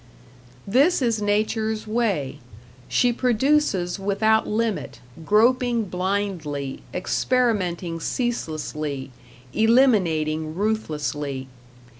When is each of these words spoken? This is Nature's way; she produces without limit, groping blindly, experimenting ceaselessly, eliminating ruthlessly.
This 0.65 0.99
is 0.99 1.21
Nature's 1.21 1.85
way; 1.85 2.39
she 2.87 3.13
produces 3.13 3.99
without 3.99 4.47
limit, 4.47 4.99
groping 5.23 5.83
blindly, 5.83 6.81
experimenting 6.91 7.99
ceaselessly, 7.99 9.11
eliminating 9.53 10.55
ruthlessly. 10.55 11.49